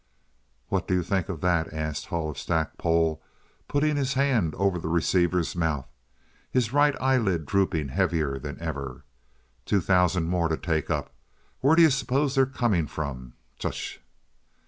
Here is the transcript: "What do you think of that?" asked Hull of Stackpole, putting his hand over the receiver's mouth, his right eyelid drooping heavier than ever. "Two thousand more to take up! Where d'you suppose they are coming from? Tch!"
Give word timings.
"What 0.69 0.87
do 0.87 0.95
you 0.95 1.03
think 1.03 1.29
of 1.29 1.41
that?" 1.41 1.71
asked 1.71 2.07
Hull 2.07 2.31
of 2.31 2.39
Stackpole, 2.39 3.21
putting 3.67 3.97
his 3.97 4.15
hand 4.15 4.55
over 4.55 4.79
the 4.79 4.87
receiver's 4.87 5.55
mouth, 5.55 5.87
his 6.49 6.73
right 6.73 6.99
eyelid 6.99 7.45
drooping 7.45 7.89
heavier 7.89 8.39
than 8.39 8.59
ever. 8.59 9.05
"Two 9.63 9.79
thousand 9.79 10.23
more 10.23 10.47
to 10.47 10.57
take 10.57 10.89
up! 10.89 11.13
Where 11.59 11.75
d'you 11.75 11.91
suppose 11.91 12.33
they 12.33 12.41
are 12.41 12.47
coming 12.47 12.87
from? 12.87 13.33
Tch!" 13.59 14.01